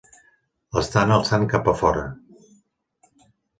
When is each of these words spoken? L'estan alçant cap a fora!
L'estan 0.77 1.13
alçant 1.17 1.45
cap 1.53 1.71
a 1.75 1.77
fora! 1.83 2.09